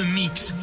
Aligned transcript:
le 0.00 0.06
mix 0.14 0.54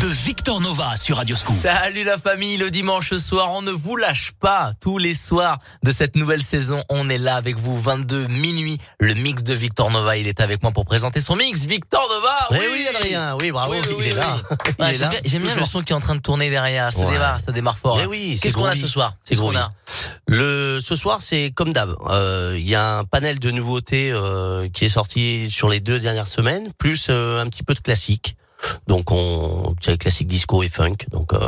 de 0.00 0.06
Victor 0.06 0.60
Nova 0.60 0.96
sur 0.96 1.16
Radio 1.16 1.34
Scoop. 1.34 1.56
Salut 1.60 2.04
la 2.04 2.16
famille, 2.18 2.56
le 2.56 2.70
dimanche 2.70 3.12
soir, 3.16 3.50
on 3.52 3.62
ne 3.62 3.72
vous 3.72 3.96
lâche 3.96 4.30
pas. 4.38 4.70
Tous 4.80 4.96
les 4.96 5.14
soirs 5.14 5.58
de 5.82 5.90
cette 5.90 6.14
nouvelle 6.14 6.40
saison, 6.42 6.82
on 6.88 7.08
est 7.10 7.18
là 7.18 7.34
avec 7.34 7.56
vous, 7.58 7.78
22 7.78 8.28
minuit. 8.28 8.78
Le 9.00 9.14
mix 9.14 9.42
de 9.42 9.52
Victor 9.54 9.90
Nova, 9.90 10.16
il 10.16 10.26
est 10.28 10.40
avec 10.40 10.62
moi 10.62 10.70
pour 10.70 10.84
présenter 10.84 11.20
son 11.20 11.34
mix. 11.36 11.60
Victor 11.64 12.00
Nova 12.08 12.36
Oui, 12.52 12.66
oui, 12.72 12.86
Adrien, 12.96 13.36
oui, 13.40 13.50
bravo, 13.50 13.72
Oui, 13.72 13.78
oui, 13.88 13.94
il 13.98 14.06
est 14.06 14.12
oui, 14.12 14.16
là. 14.18 14.36
oui. 14.50 14.56
Il 14.78 14.84
Ouais, 14.84 14.90
est 14.90 14.94
J'aime 14.94 15.00
là, 15.02 15.08
bien, 15.10 15.20
j'aime 15.24 15.42
bien 15.42 15.54
le 15.56 15.64
son 15.64 15.82
qui 15.82 15.92
est 15.92 15.96
en 15.96 16.00
train 16.00 16.14
de 16.14 16.20
tourner 16.20 16.48
derrière. 16.48 16.92
Ça 16.92 17.00
Ouais. 17.00 17.12
démarre, 17.12 17.40
ça 17.44 17.52
démarre 17.52 17.76
fort. 17.78 17.98
Eh 18.00 18.06
oui, 18.06 18.36
c'est 18.36 18.42
Qu'est-ce 18.44 18.56
qu'on 18.56 18.64
a 18.66 18.76
ce 18.76 18.86
soir 18.86 19.14
C'est 19.24 19.30
Qu'est-ce 19.34 19.40
qu'on 19.40 19.56
a 19.56 19.72
Le 20.28 20.78
ce 20.82 20.94
soir, 20.96 21.18
c'est 21.20 21.50
comme 21.54 21.72
d'hab. 21.72 21.94
Euh, 22.08 22.54
Il 22.58 22.68
y 22.68 22.74
a 22.76 22.98
un 22.98 23.04
panel 23.04 23.38
de 23.40 23.50
nouveautés 23.50 24.10
euh, 24.12 24.68
qui 24.72 24.84
est 24.86 24.88
sorti 24.90 25.50
sur 25.50 25.68
les 25.68 25.80
deux 25.80 25.98
dernières 25.98 26.28
semaines, 26.28 26.70
plus 26.78 27.08
euh, 27.10 27.42
un 27.42 27.48
petit 27.48 27.62
peu 27.64 27.74
de 27.74 27.80
classique. 27.80 28.36
Donc 28.86 29.10
on, 29.10 29.74
c'est 29.80 29.98
classique 29.98 30.26
disco 30.26 30.62
et 30.62 30.68
funk. 30.68 30.96
Donc 31.10 31.32
euh, 31.32 31.38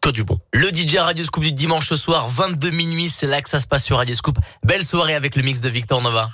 que 0.00 0.10
du 0.10 0.24
bon. 0.24 0.38
Le 0.52 0.68
DJ 0.68 0.96
Radio 0.96 1.24
Scoop 1.24 1.44
du 1.44 1.52
dimanche 1.52 1.92
soir, 1.94 2.28
22 2.28 2.70
minuit, 2.70 3.08
c'est 3.08 3.26
là 3.26 3.40
que 3.42 3.48
ça 3.48 3.58
se 3.60 3.66
passe 3.66 3.84
sur 3.84 3.96
Radio 3.96 4.14
Scoop. 4.14 4.38
Belle 4.64 4.84
soirée 4.84 5.14
avec 5.14 5.36
le 5.36 5.42
mix 5.42 5.60
de 5.60 5.68
Victor 5.68 6.02
Nova. 6.02 6.30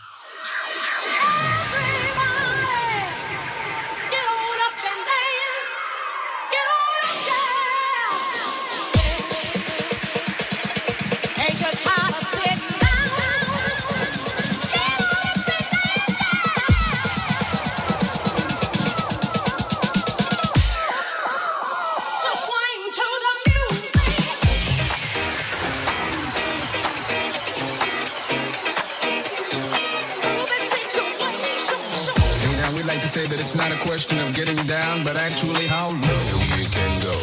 But 35.04 35.16
actually 35.16 35.66
how 35.66 35.90
low 35.90 36.24
you 36.56 36.66
can 36.70 37.02
go. 37.02 37.16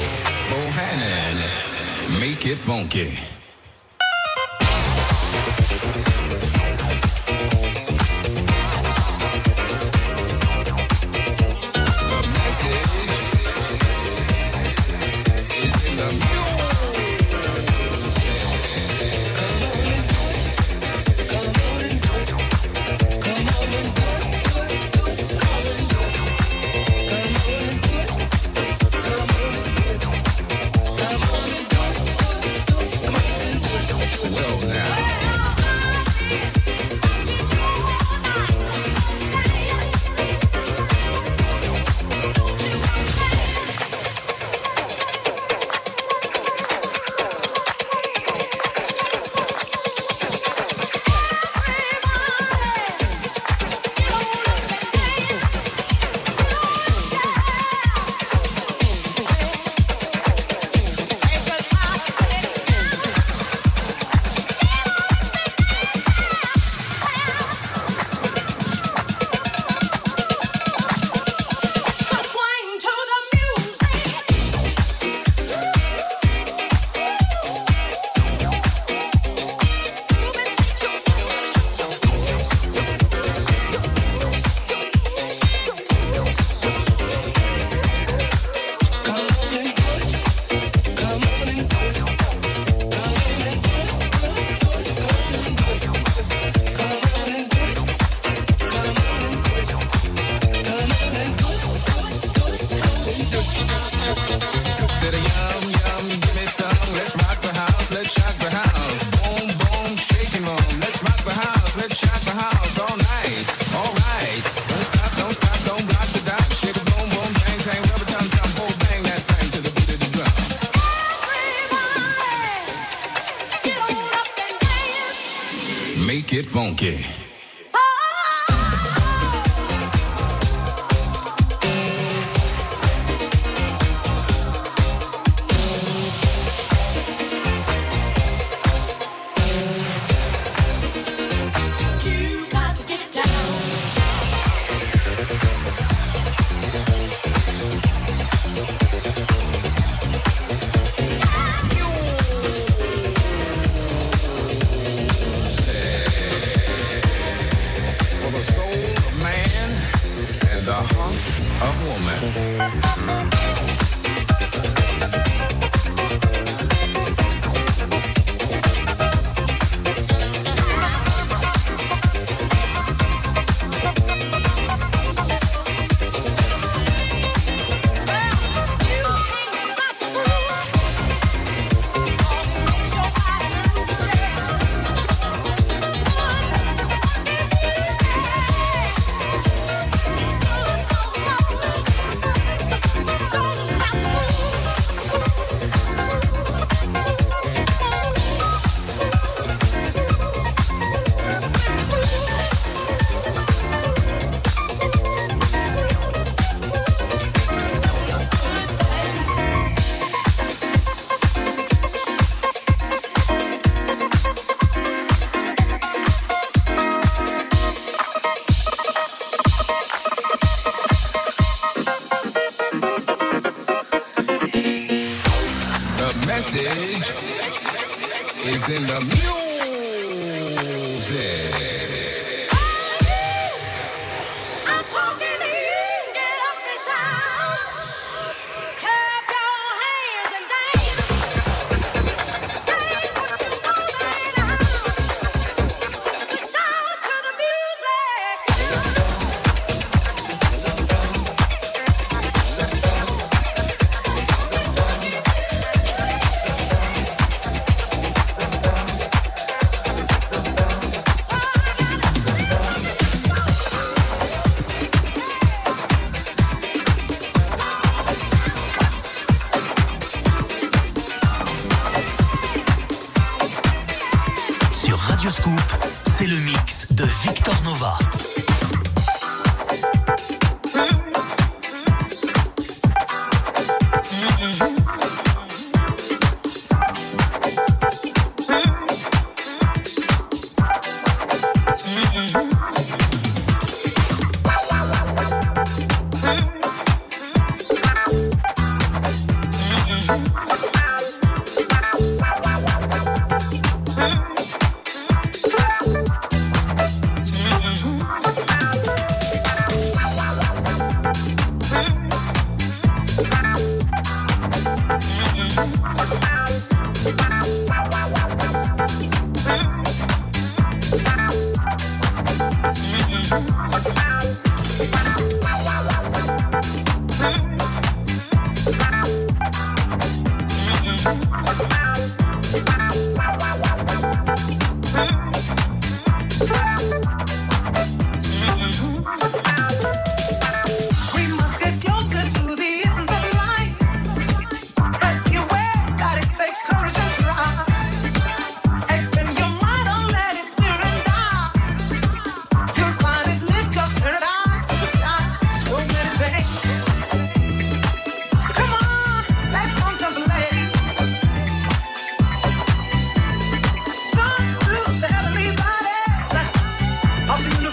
Bohannon, 0.54 2.20
make 2.20 2.46
it 2.46 2.60
funky. 2.60 3.41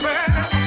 man 0.02 0.57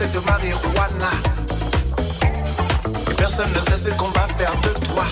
c'est 0.00 0.12
de 0.12 0.20
marijuana. 0.20 1.12
Et 3.10 3.14
personne 3.14 3.50
ne 3.52 3.60
sait 3.60 3.76
ce 3.76 3.90
qu'on 3.96 4.08
va 4.08 4.26
faire 4.38 4.54
de 4.62 4.72
toi. 4.86 5.04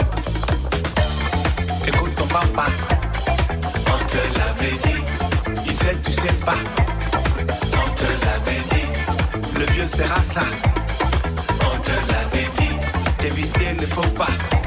Écoute 1.87 2.15
ton 2.17 2.27
papa, 2.27 2.67
on 3.87 3.99
te 4.07 4.39
l'avait 4.39 4.79
dit. 4.87 5.03
Il 5.67 5.79
sait, 5.79 5.97
tu 6.03 6.13
sais 6.13 6.37
pas. 6.47 6.61
On 7.83 7.91
te 8.01 8.09
l'avait 8.25 8.65
dit. 8.73 9.59
Le 9.59 9.73
vieux 9.75 9.87
sera 9.87 10.23
ça. 10.23 10.45
On 11.61 11.79
te 11.81 11.97
l'avait 12.11 12.49
dit. 12.59 12.77
D'éviter 13.21 13.75
ne 13.75 13.87
faut 13.87 14.15
pas. 14.17 14.58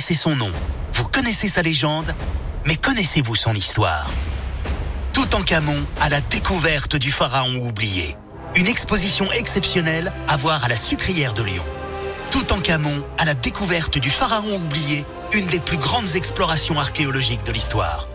Connaissez 0.00 0.14
son 0.14 0.34
nom, 0.34 0.50
vous 0.94 1.06
connaissez 1.08 1.46
sa 1.46 1.60
légende, 1.60 2.10
mais 2.64 2.76
connaissez-vous 2.76 3.34
son 3.34 3.52
histoire 3.52 4.10
Toutankhamon 5.12 5.76
à 6.00 6.08
la 6.08 6.22
découverte 6.22 6.96
du 6.96 7.12
pharaon 7.12 7.56
oublié. 7.56 8.16
Une 8.54 8.66
exposition 8.66 9.30
exceptionnelle 9.32 10.10
à 10.26 10.38
voir 10.38 10.64
à 10.64 10.68
la 10.68 10.76
sucrière 10.78 11.34
de 11.34 11.42
Lyon. 11.42 11.64
Toutankhamon 12.30 13.04
à 13.18 13.26
la 13.26 13.34
découverte 13.34 13.98
du 13.98 14.08
pharaon 14.08 14.56
oublié, 14.56 15.04
une 15.34 15.44
des 15.48 15.60
plus 15.60 15.76
grandes 15.76 16.16
explorations 16.16 16.78
archéologiques 16.78 17.44
de 17.44 17.52
l'histoire. 17.52 18.08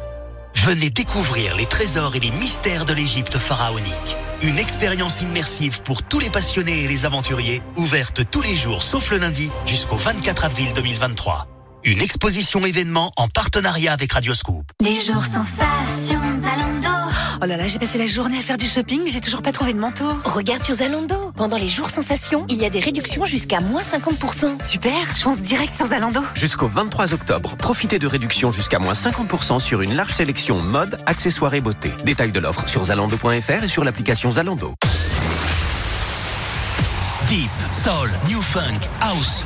Venez 0.56 0.90
découvrir 0.90 1.56
les 1.56 1.68
trésors 1.68 2.16
et 2.16 2.20
les 2.20 2.32
mystères 2.32 2.86
de 2.86 2.94
l'Égypte 2.94 3.38
pharaonique. 3.38 4.18
Une 4.42 4.58
expérience 4.58 5.22
immersive 5.22 5.84
pour 5.84 6.02
tous 6.02 6.20
les 6.20 6.32
passionnés 6.32 6.86
et 6.86 6.88
les 6.88 7.06
aventuriers, 7.06 7.62
ouverte 7.76 8.22
tous 8.32 8.42
les 8.42 8.56
jours 8.56 8.82
sauf 8.82 9.12
le 9.12 9.18
lundi 9.18 9.52
jusqu'au 9.68 9.98
24 9.98 10.46
avril 10.46 10.74
2023. 10.74 11.48
Une 11.88 12.02
exposition 12.02 12.66
événement 12.66 13.12
en 13.16 13.28
partenariat 13.28 13.94
avec 13.94 14.12
Radioscoop. 14.12 14.66
Les 14.82 14.96
jours 14.96 15.24
sensations 15.24 16.20
Zalando. 16.36 16.90
Oh 17.44 17.46
là 17.46 17.58
là, 17.58 17.68
j'ai 17.68 17.78
passé 17.78 18.00
la 18.00 18.08
journée 18.08 18.40
à 18.40 18.42
faire 18.42 18.58
du 18.58 18.66
shopping, 18.66 19.02
mais 19.04 19.12
j'ai 19.12 19.22
toujours 19.22 19.44
pas 19.44 19.52
trouvé 19.52 19.72
de 19.72 19.78
manteau. 19.78 20.10
Regarde 20.24 20.64
sur 20.64 20.74
Zalando. 20.74 21.32
Pendant 21.36 21.58
les 21.58 21.68
jours 21.68 21.92
sensations, 21.92 22.44
il 22.50 22.58
y 22.58 22.66
a 22.66 22.72
des 22.72 22.80
réductions 22.80 23.26
jusqu'à 23.26 23.60
moins 23.60 23.84
50%. 23.84 24.66
Super, 24.66 24.94
je 25.16 25.22
fonce 25.22 25.38
direct 25.38 25.76
sur 25.76 25.86
Zalando. 25.86 26.22
Jusqu'au 26.34 26.68
23 26.68 27.14
octobre, 27.14 27.56
profitez 27.56 28.00
de 28.00 28.08
réductions 28.08 28.52
jusqu'à 28.52 28.80
moins 28.80 28.94
50% 28.94 29.60
sur 29.60 29.82
une 29.82 29.94
large 29.94 30.14
sélection 30.14 30.60
mode, 30.60 30.98
accessoires 31.06 31.54
et 31.54 31.62
beauté. 31.62 31.92
Détail 32.04 32.32
de 32.32 32.40
l'offre 32.40 32.68
sur 32.68 32.86
zalando.fr 32.86 33.64
et 33.64 33.68
sur 33.68 33.84
l'application 33.84 34.32
Zalando. 34.32 34.74
Deep, 37.28 37.52
Soul, 37.72 38.10
New 38.28 38.42
Funk, 38.42 38.80
House. 39.02 39.46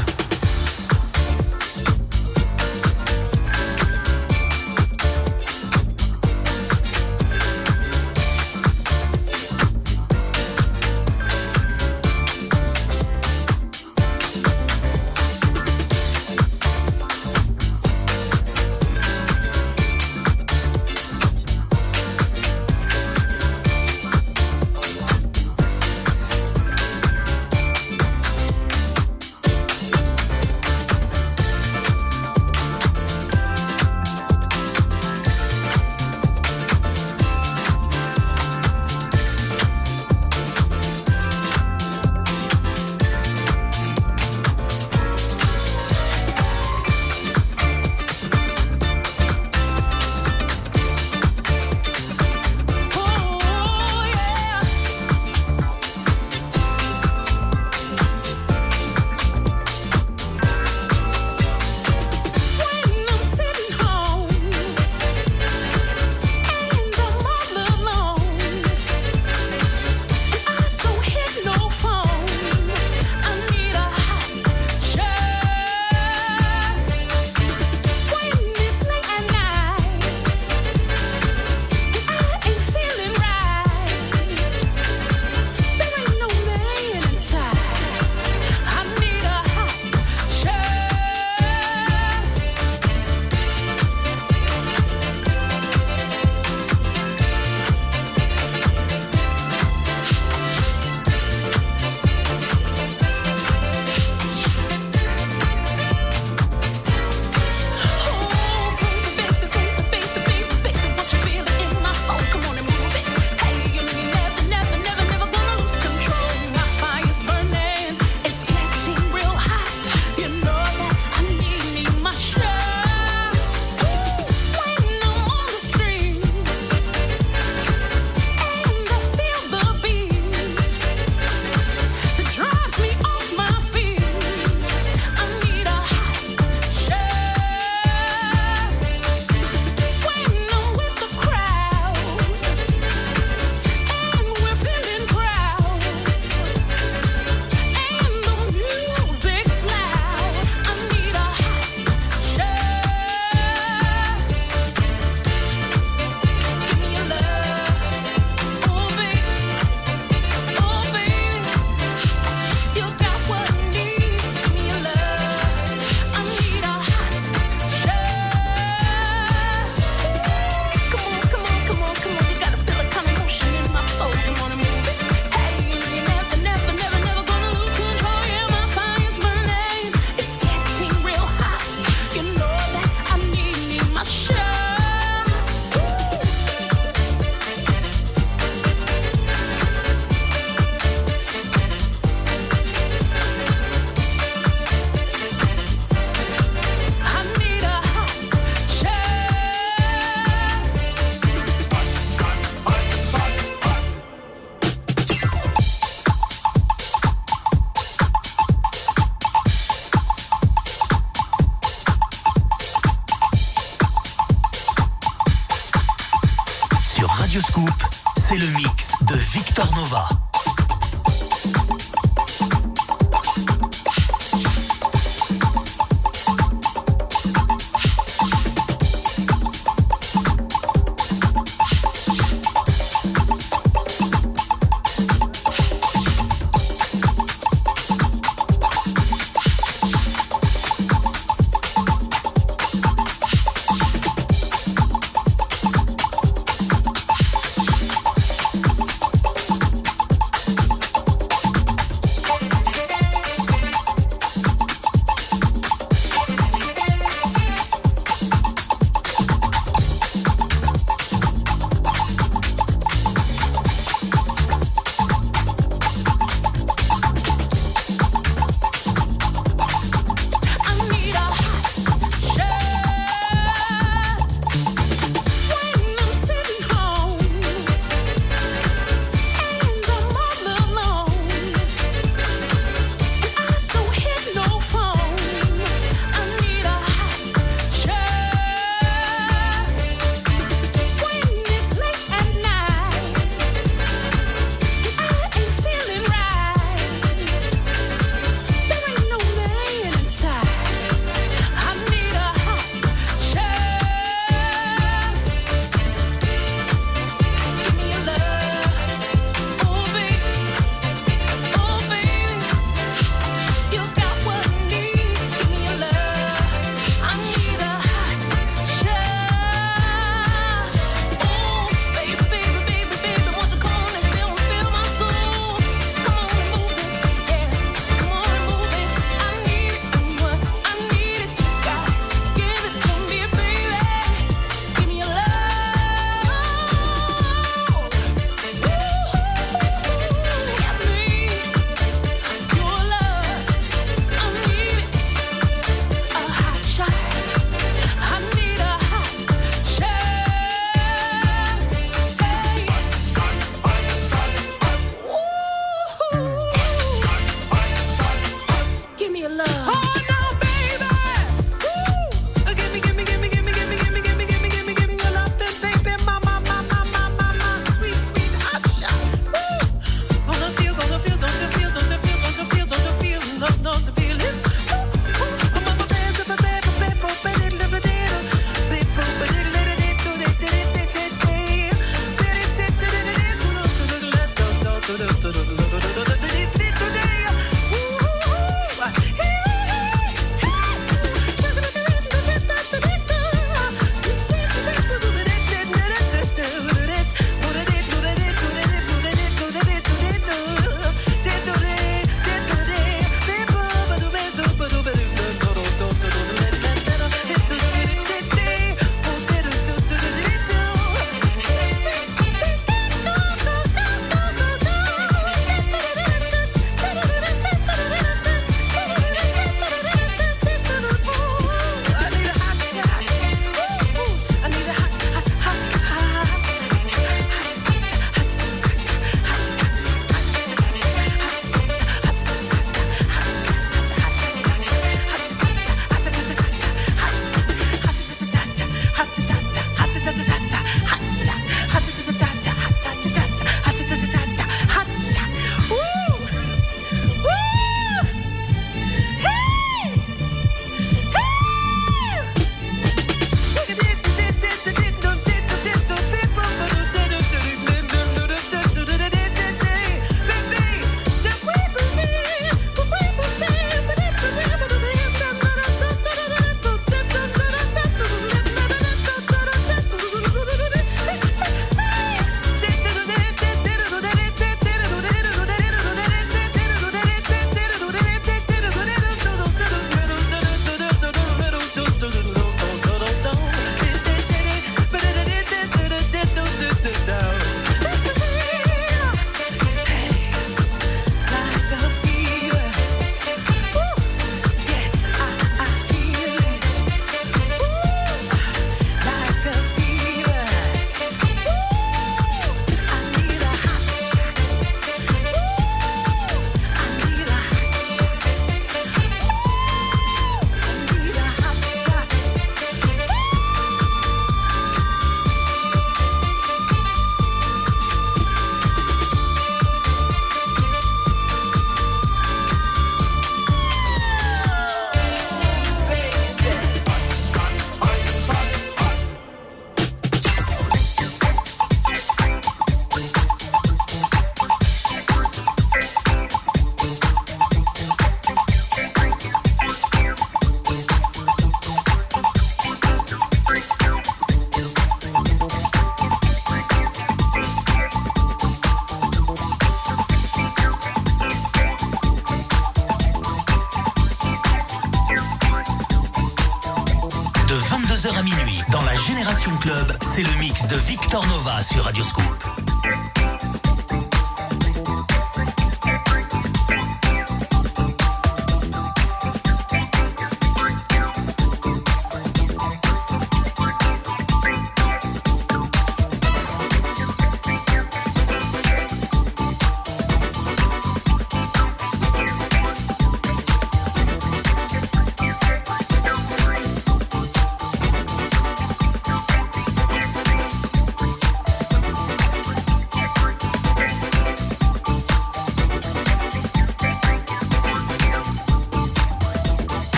Nova 561.91 562.20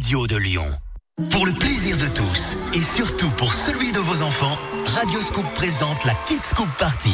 radio 0.00 0.26
de 0.26 0.36
Lyon. 0.36 0.66
Pour 1.30 1.44
le 1.44 1.52
plaisir 1.52 1.94
de 1.98 2.06
tous 2.14 2.56
et 2.72 2.80
surtout 2.80 3.28
pour 3.36 3.52
celui 3.52 3.92
de 3.92 3.98
vos 3.98 4.22
enfants, 4.22 4.56
Radioscoop 4.86 5.44
présente 5.54 6.02
la 6.06 6.14
Kids 6.26 6.40
Scoop 6.42 6.68
Party. 6.78 7.12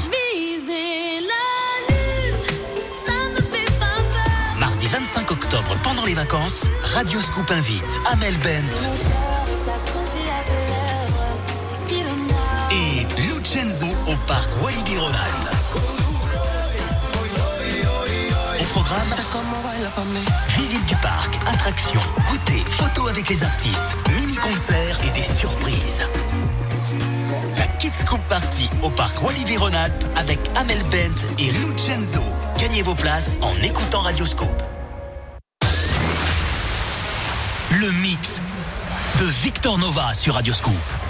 Mardi 4.61 4.87
25 4.87 5.33
octobre, 5.33 5.77
pendant 5.83 6.05
les 6.05 6.15
vacances, 6.15 6.67
Radioscoop 6.85 7.51
invite 7.51 8.01
Amel 8.13 8.37
Bent 8.39 8.79
et 12.71 13.21
Lucenzo 13.21 13.87
au 14.07 14.15
parc 14.29 14.49
Walibi 14.63 14.97
Ronald. 14.97 15.56
Programme, 18.87 20.19
visite 20.57 20.87
du 20.87 20.95
parc, 20.97 21.35
attractions, 21.47 22.01
goûter, 22.31 22.65
photos 22.71 23.11
avec 23.11 23.29
les 23.29 23.43
artistes, 23.43 23.97
mini-concerts 24.17 24.99
et 25.05 25.11
des 25.11 25.23
surprises. 25.23 26.07
La 27.59 27.67
Kids 27.79 27.93
Scoop 27.93 28.21
Party 28.29 28.69
au 28.83 28.91
parc 28.91 29.21
Walibi 29.23 29.57
Ronald 29.57 29.93
avec 30.17 30.39
Amel 30.55 30.81
Bent 30.85 31.27
et 31.39 31.51
Lucenzo. 31.51 32.23
Gagnez 32.59 32.83
vos 32.83 32.95
places 32.95 33.37
en 33.41 33.55
écoutant 33.63 34.01
Radioscope. 34.01 34.63
Le 37.71 37.91
mix 38.03 38.41
de 39.21 39.27
Victor 39.27 39.79
Nova 39.79 40.15
sur 40.15 40.35
Radioscoop. 40.35 41.06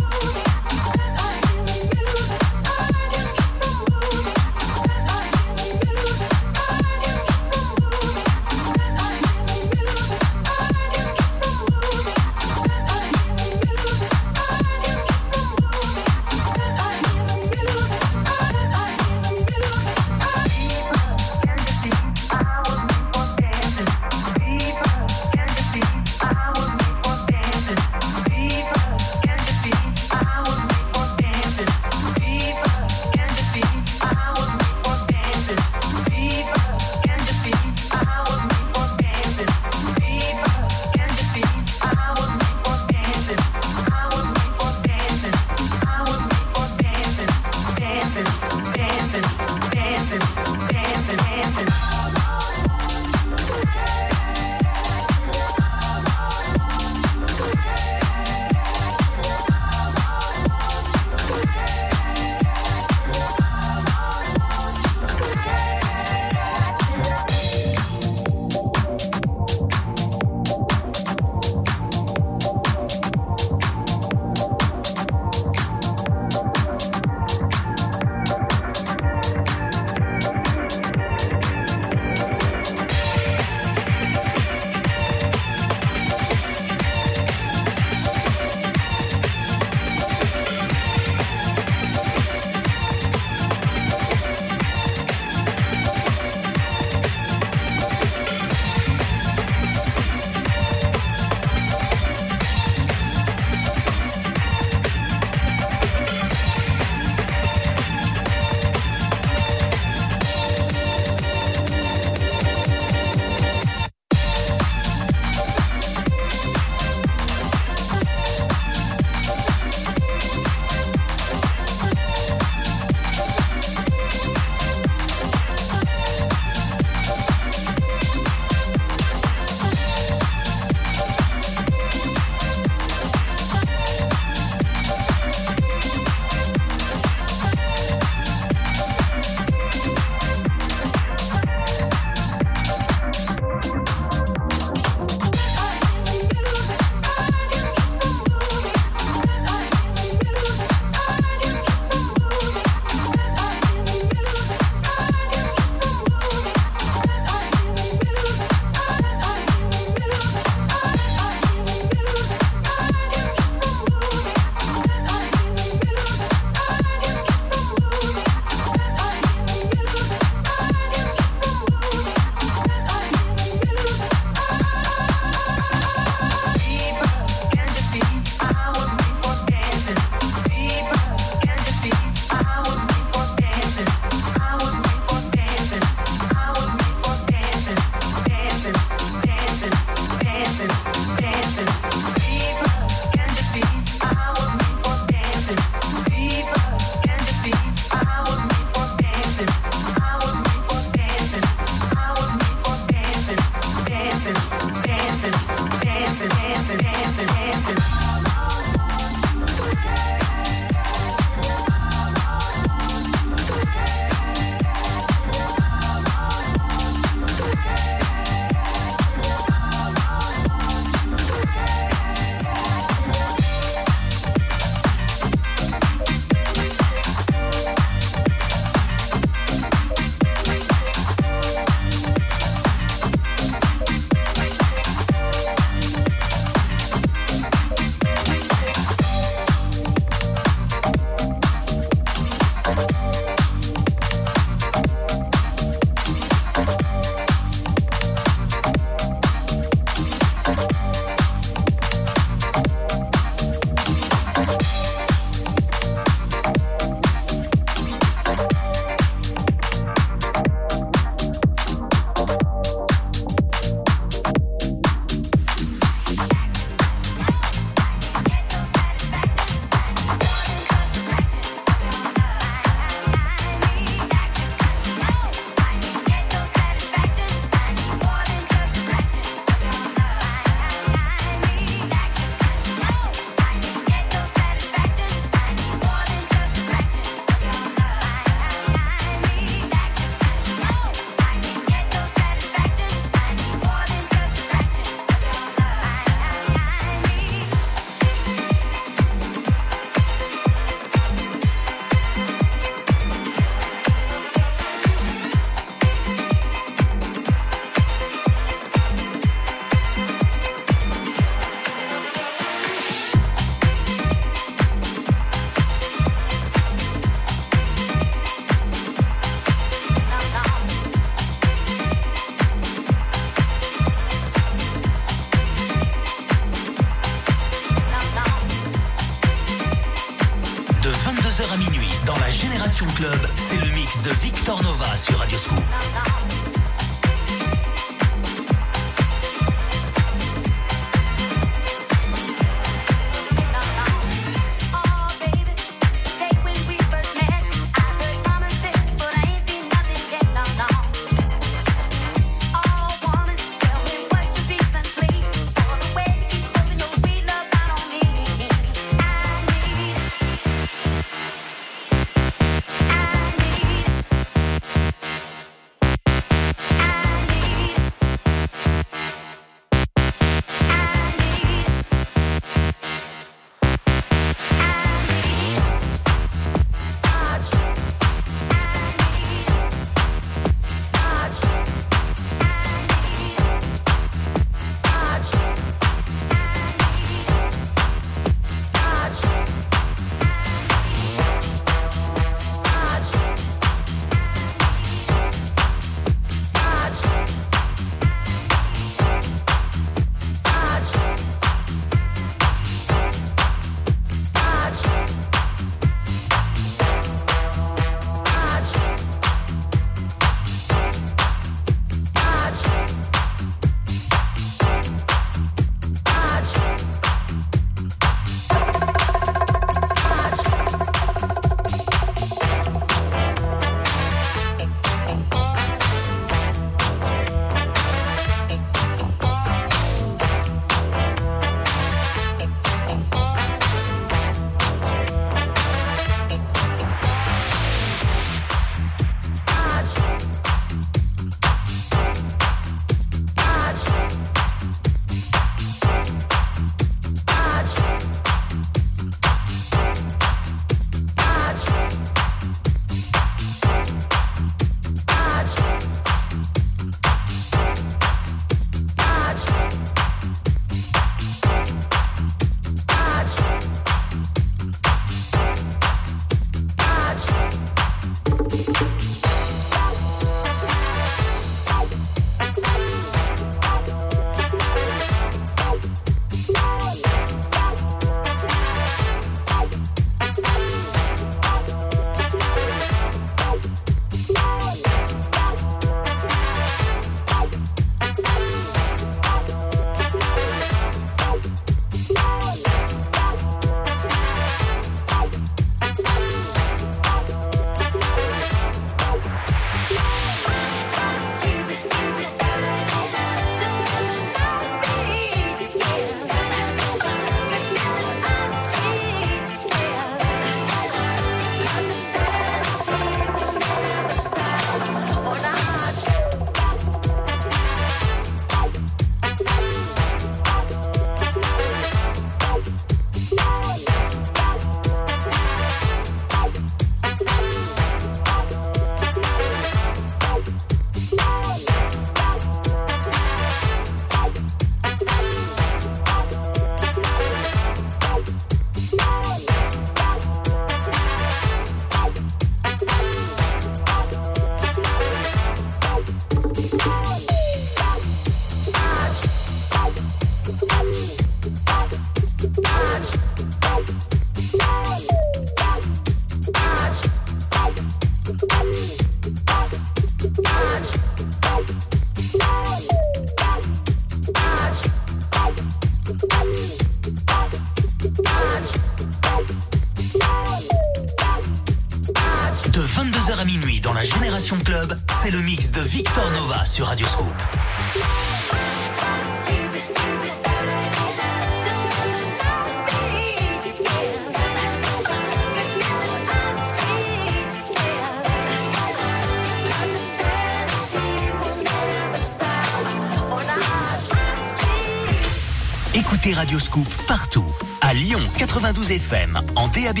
écoutez 596.32 596.34
Radio 596.34 596.58
partout. 597.06 597.44
À 597.80 597.94
Lyon 597.94 598.20
92 598.38 598.90
FM, 598.90 599.40
en 599.56 599.68
DAB+, 599.68 600.00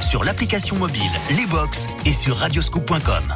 sur 0.00 0.24
l'application 0.24 0.76
mobile, 0.76 1.02
les 1.36 1.46
box 1.46 1.88
et 2.04 2.12
sur 2.12 2.36
radioscoop.com. 2.36 3.34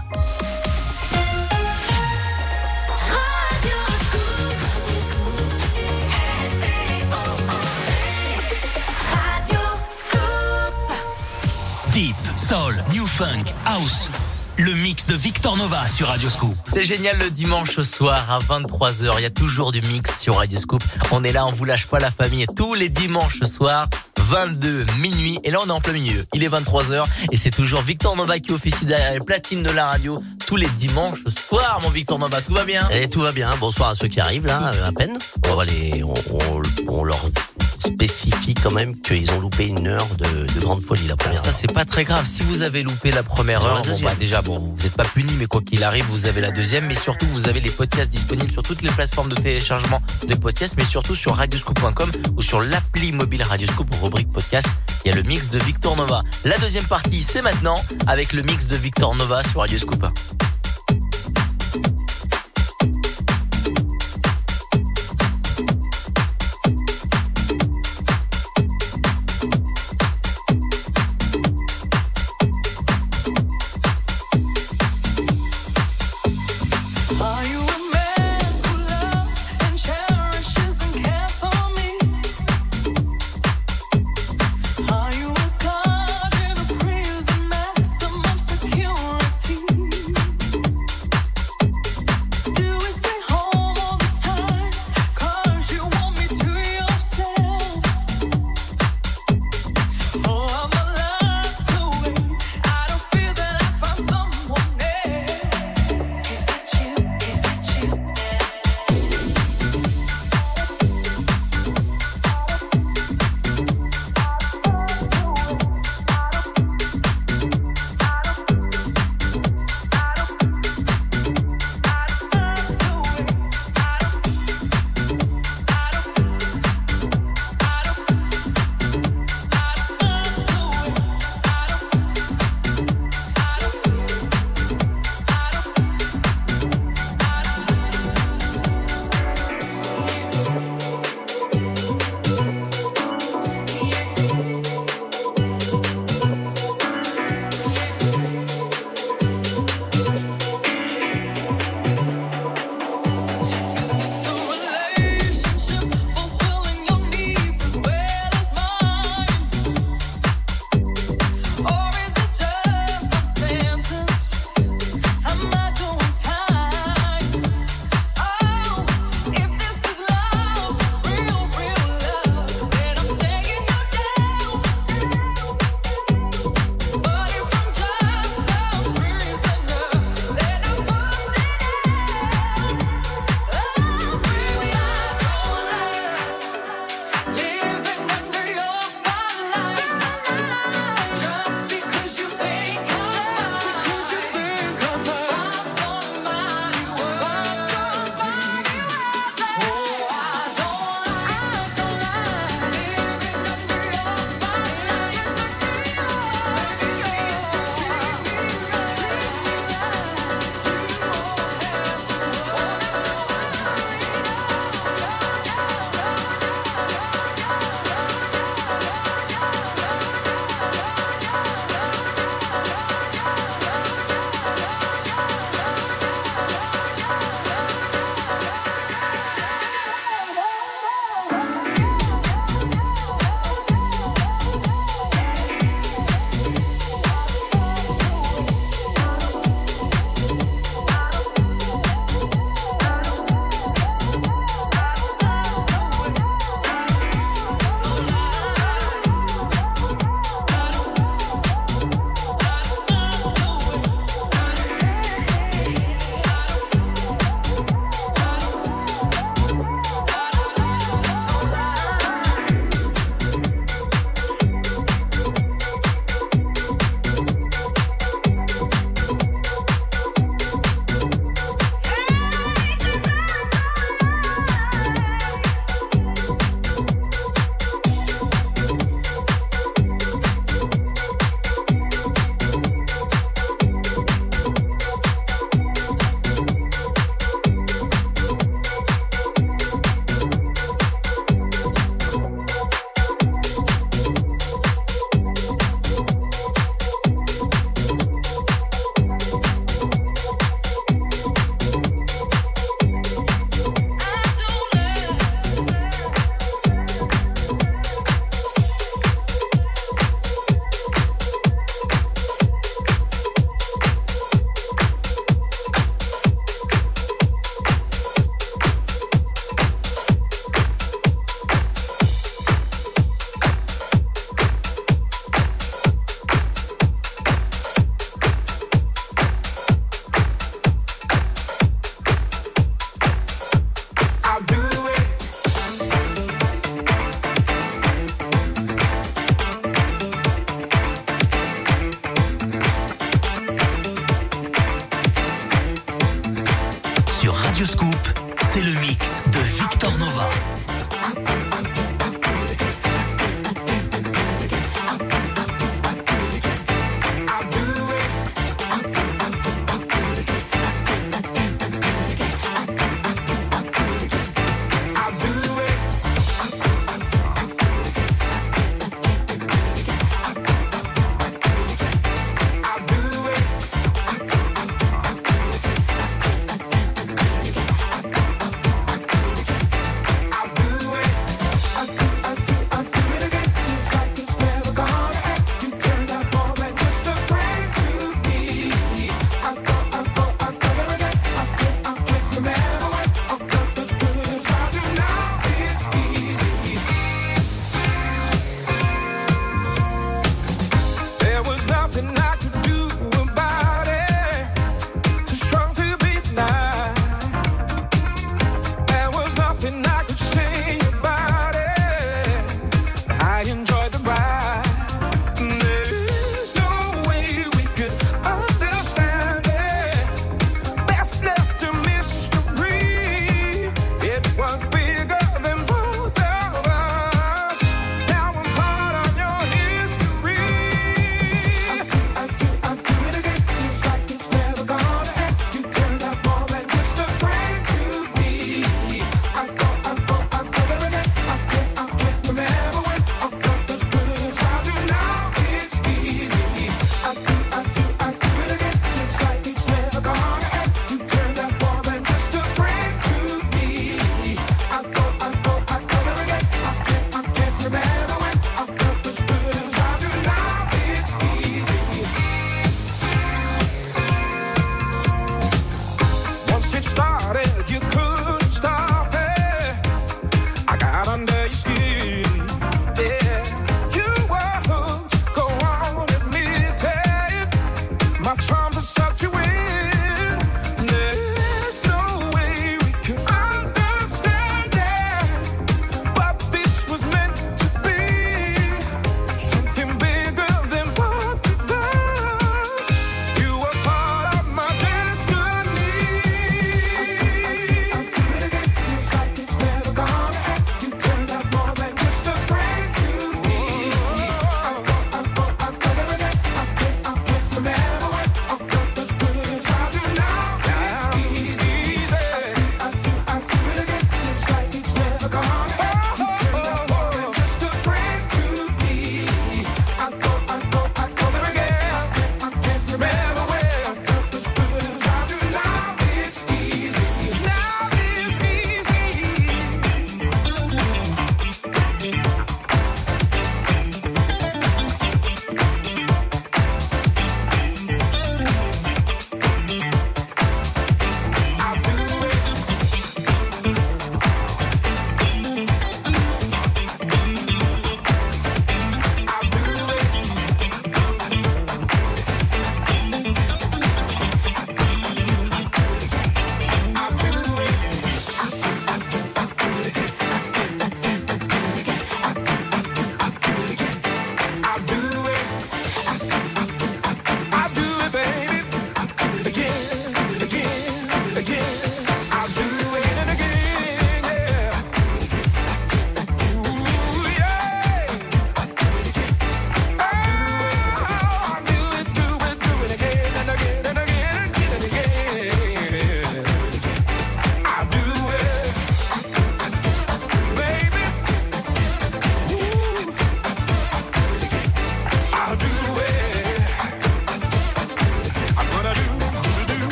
Deep, 11.92 12.16
Soul, 12.36 12.84
New 12.92 13.06
Funk, 13.06 13.44
House 13.64 14.10
le 14.58 14.72
mix 14.74 15.06
de 15.06 15.14
Victor 15.14 15.56
Nova 15.56 15.86
sur 15.86 16.08
Radio 16.08 16.30
Scoop. 16.30 16.56
C'est 16.68 16.84
génial 16.84 17.18
le 17.18 17.30
dimanche 17.30 17.80
soir 17.80 18.30
à 18.30 18.38
23h, 18.38 19.14
il 19.18 19.22
y 19.22 19.26
a 19.26 19.30
toujours 19.30 19.72
du 19.72 19.80
mix 19.82 20.20
sur 20.20 20.36
Radio 20.36 20.58
Scoop. 20.58 20.82
On 21.10 21.24
est 21.24 21.32
là, 21.32 21.46
on 21.46 21.52
vous 21.52 21.64
lâche 21.64 21.86
pas 21.86 21.98
la 21.98 22.10
famille 22.10 22.46
tous 22.56 22.74
les 22.74 22.88
dimanches 22.88 23.42
soirs. 23.44 23.88
22 24.18 24.86
minuit 24.98 25.38
et 25.44 25.52
là 25.52 25.58
on 25.64 25.68
est 25.68 25.72
en 25.72 25.80
plein 25.80 25.92
milieu. 25.92 26.26
Il 26.34 26.42
est 26.42 26.48
23h 26.48 27.04
et 27.30 27.36
c'est 27.36 27.50
toujours 27.50 27.82
Victor 27.82 28.16
Nova 28.16 28.40
qui 28.40 28.50
officie 28.50 28.84
derrière 28.84 29.12
les 29.12 29.20
platines 29.20 29.62
de 29.62 29.70
la 29.70 29.86
radio 29.86 30.20
tous 30.48 30.56
les 30.56 30.68
dimanches 30.70 31.22
soir 31.46 31.78
mon 31.84 31.90
Victor 31.90 32.18
Nova 32.18 32.42
tout 32.42 32.54
va 32.54 32.64
bien? 32.64 32.80
Et 32.90 33.08
tout 33.08 33.20
va 33.20 33.30
bien. 33.30 33.50
Bonsoir 33.60 33.90
à 33.90 33.94
ceux 33.94 34.08
qui 34.08 34.20
arrivent 34.20 34.46
là 34.46 34.72
à 34.84 34.90
peine. 34.90 35.16
On 35.48 35.54
va 35.54 35.64
on, 36.02 36.14
on, 36.32 36.62
on 36.88 37.04
leur 37.04 37.20
spécifie 37.86 38.54
quand 38.54 38.72
même 38.72 38.98
qu'ils 39.00 39.30
ont 39.32 39.40
loupé 39.40 39.66
une 39.66 39.86
heure 39.86 40.06
de, 40.18 40.52
de 40.52 40.60
grande 40.60 40.82
folie 40.82 41.06
la 41.06 41.16
première. 41.16 41.44
Ça 41.44 41.52
c'est 41.52 41.72
pas 41.72 41.84
très 41.84 42.04
grave. 42.04 42.26
Si 42.26 42.42
vous 42.42 42.62
avez 42.62 42.82
loupé 42.82 43.10
la 43.10 43.22
première 43.22 43.64
heure, 43.64 43.82
bon 43.82 43.98
bah 44.02 44.14
déjà 44.18 44.42
bon, 44.42 44.58
vous 44.58 44.82
n'êtes 44.82 44.94
pas 44.94 45.04
puni, 45.04 45.32
mais 45.38 45.46
quoi 45.46 45.62
qu'il 45.62 45.82
arrive, 45.84 46.04
vous 46.10 46.26
avez 46.26 46.40
la 46.40 46.50
deuxième. 46.50 46.86
Mais 46.86 46.94
surtout, 46.94 47.26
vous 47.26 47.48
avez 47.48 47.60
les 47.60 47.70
podcasts 47.70 48.10
disponibles 48.10 48.50
sur 48.52 48.62
toutes 48.62 48.82
les 48.82 48.90
plateformes 48.90 49.28
de 49.28 49.34
téléchargement 49.34 50.00
des 50.26 50.36
podcasts, 50.36 50.74
mais 50.76 50.84
surtout 50.84 51.14
sur 51.14 51.34
radioscoop.com 51.36 52.10
ou 52.36 52.42
sur 52.42 52.60
l'appli 52.60 53.12
mobile 53.12 53.42
Radioscoop 53.42 53.88
rubrique 54.02 54.32
podcast. 54.32 54.66
Il 55.04 55.08
y 55.08 55.12
a 55.12 55.14
le 55.14 55.22
mix 55.22 55.50
de 55.50 55.58
Victor 55.58 55.96
Nova. 55.96 56.22
La 56.44 56.58
deuxième 56.58 56.84
partie, 56.84 57.22
c'est 57.22 57.42
maintenant 57.42 57.80
avec 58.06 58.32
le 58.32 58.42
mix 58.42 58.66
de 58.66 58.76
Victor 58.76 59.14
Nova 59.14 59.42
sur 59.42 59.60
Radioscoop. 59.60 60.04
Are 60.04 60.55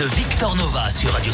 de 0.00 0.06
Victor 0.06 0.56
Nova 0.56 0.88
sur 0.88 1.10
Radio 1.10 1.30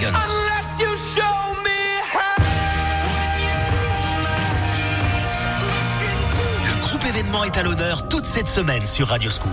Dragons. 0.00 0.18
Le 6.66 6.80
groupe 6.80 7.04
événement 7.06 7.44
est 7.44 7.56
à 7.56 7.62
l'honneur 7.62 8.08
toute 8.08 8.24
cette 8.24 8.48
semaine 8.48 8.84
sur 8.86 9.08
Radioscoop. 9.08 9.50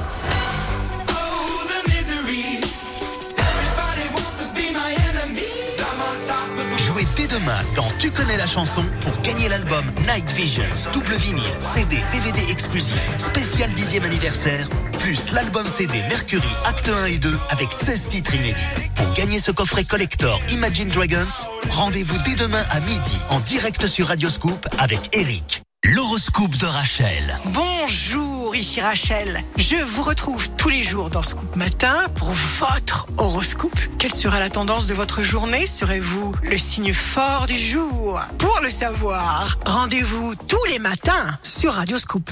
Jouez 6.78 7.06
dès 7.16 7.28
demain 7.28 7.62
dans 7.76 7.88
Tu 8.00 8.12
connais 8.12 8.38
la 8.38 8.48
chanson 8.48 8.84
pour 9.02 9.20
gagner 9.22 9.50
l'album 9.50 9.84
Night 10.08 10.32
Visions, 10.32 10.64
double 10.94 11.14
vinyle, 11.14 11.44
CD, 11.60 11.98
DVD 12.12 12.52
exclusif, 12.52 13.10
spécial 13.18 13.70
10e 13.72 14.04
anniversaire, 14.06 14.68
plus 15.06 15.32
l'album 15.34 15.68
CD 15.68 16.02
Mercury 16.10 16.50
Acte 16.66 16.90
1 16.90 17.06
et 17.06 17.18
2 17.20 17.38
avec 17.52 17.72
16 17.72 18.08
titres 18.08 18.34
inédits. 18.34 18.64
Pour 18.96 19.14
gagner 19.14 19.40
ce 19.40 19.52
coffret 19.52 19.84
collector 19.84 20.42
Imagine 20.52 20.90
Dragons, 20.90 21.28
rendez-vous 21.70 22.18
dès 22.26 22.34
demain 22.34 22.64
à 22.72 22.80
midi 22.80 23.16
en 23.30 23.40
direct 23.40 23.86
sur 23.86 24.08
Radioscoop 24.08 24.68
avec 24.80 25.16
Eric. 25.16 25.62
L'horoscope 25.84 26.56
de 26.58 26.66
Rachel. 26.66 27.38
Bonjour, 27.46 28.56
ici 28.56 28.82
Rachel. 28.82 29.44
Je 29.58 29.76
vous 29.76 30.02
retrouve 30.02 30.50
tous 30.58 30.70
les 30.70 30.82
jours 30.82 31.12
dans 31.12 31.22
Scoop 31.22 31.56
Matin 31.56 32.08
pour 32.16 32.32
votre 32.32 33.06
horoscope. 33.20 33.80
Quelle 34.00 34.14
sera 34.14 34.40
la 34.40 34.50
tendance 34.50 34.88
de 34.88 34.96
votre 34.96 35.22
journée? 35.22 35.68
Serez-vous 35.68 36.36
le 36.42 36.58
signe 36.58 36.94
fort 36.94 37.46
du 37.46 37.60
jour? 37.60 38.20
Pour 38.40 38.60
le 38.64 38.72
savoir, 38.72 39.60
rendez-vous 39.68 40.34
tous 40.48 40.66
les 40.72 40.80
matins 40.80 41.38
sur 41.44 41.74
Radio 41.74 42.00
Scoop. 42.00 42.32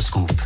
Scoop. 0.00 0.37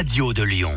radio 0.00 0.32
de 0.32 0.42
Lyon. 0.42 0.72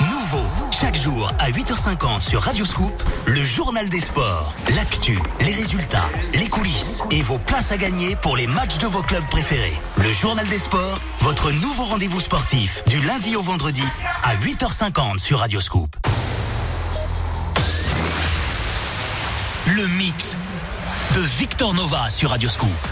Nouveau, 0.00 0.44
chaque 0.72 0.96
jour 0.96 1.30
à 1.38 1.52
8h50 1.52 2.20
sur 2.20 2.42
Radio 2.42 2.66
Scoop, 2.66 2.92
le 3.26 3.40
journal 3.40 3.88
des 3.88 4.00
sports, 4.00 4.52
l'actu, 4.74 5.16
les 5.38 5.52
résultats, 5.52 6.10
les 6.34 6.48
coulisses 6.48 7.04
et 7.12 7.22
vos 7.22 7.38
places 7.38 7.70
à 7.70 7.76
gagner 7.76 8.16
pour 8.16 8.36
les 8.36 8.48
matchs 8.48 8.78
de 8.78 8.88
vos 8.88 9.02
clubs 9.02 9.24
préférés. 9.30 9.76
Le 9.98 10.12
journal 10.12 10.48
des 10.48 10.58
sports, 10.58 10.98
votre 11.20 11.52
nouveau 11.52 11.84
rendez-vous 11.84 12.18
sportif 12.18 12.82
du 12.88 13.00
lundi 13.02 13.36
au 13.36 13.42
vendredi 13.42 13.84
à 14.24 14.34
8h50 14.34 15.20
sur 15.20 15.38
Radio 15.38 15.60
Scoop. 15.60 15.94
Le 19.66 19.86
mix 19.86 20.36
de 21.14 21.20
Victor 21.20 21.72
Nova 21.72 22.10
sur 22.10 22.30
Radio 22.30 22.48
Scoop. 22.48 22.91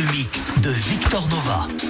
Le 0.00 0.12
mix 0.12 0.52
de 0.62 0.70
Victor 0.70 1.26
Nova. 1.28 1.89